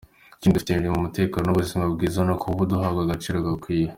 [0.35, 3.87] Ikindi dufite imirimo ,umutekano n’ubuzima bwiza no kuba ubu duhabwa agaciro gakwiye.